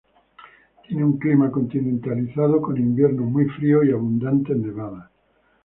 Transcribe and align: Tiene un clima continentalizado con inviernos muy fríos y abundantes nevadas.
Tiene 0.87 1.03
un 1.05 1.19
clima 1.19 1.51
continentalizado 1.51 2.59
con 2.59 2.75
inviernos 2.75 3.29
muy 3.29 3.45
fríos 3.49 3.85
y 3.85 3.91
abundantes 3.91 4.57
nevadas. 4.57 5.11